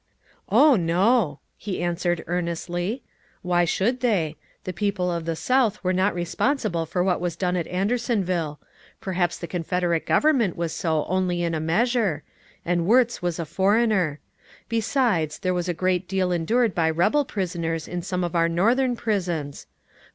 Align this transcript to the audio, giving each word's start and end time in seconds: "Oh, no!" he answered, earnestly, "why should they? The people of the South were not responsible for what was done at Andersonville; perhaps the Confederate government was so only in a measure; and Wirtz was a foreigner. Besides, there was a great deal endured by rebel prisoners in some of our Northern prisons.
"Oh, 0.49 0.75
no!" 0.75 1.41
he 1.57 1.79
answered, 1.79 2.23
earnestly, 2.25 3.03
"why 3.43 3.65
should 3.65 3.99
they? 3.99 4.35
The 4.63 4.73
people 4.73 5.11
of 5.11 5.25
the 5.25 5.35
South 5.35 5.83
were 5.83 5.93
not 5.93 6.15
responsible 6.15 6.87
for 6.87 7.03
what 7.03 7.21
was 7.21 7.35
done 7.35 7.55
at 7.55 7.67
Andersonville; 7.67 8.59
perhaps 8.99 9.37
the 9.37 9.45
Confederate 9.45 10.07
government 10.07 10.55
was 10.57 10.73
so 10.73 11.05
only 11.05 11.43
in 11.43 11.53
a 11.53 11.59
measure; 11.59 12.23
and 12.65 12.87
Wirtz 12.87 13.21
was 13.21 13.37
a 13.37 13.45
foreigner. 13.45 14.19
Besides, 14.69 15.37
there 15.37 15.53
was 15.53 15.69
a 15.69 15.71
great 15.71 16.07
deal 16.07 16.31
endured 16.31 16.73
by 16.73 16.89
rebel 16.89 17.23
prisoners 17.23 17.87
in 17.87 18.01
some 18.01 18.23
of 18.23 18.35
our 18.35 18.49
Northern 18.49 18.95
prisons. 18.95 19.67